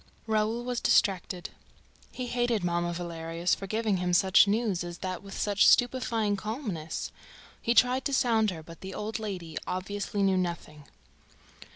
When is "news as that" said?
4.47-5.21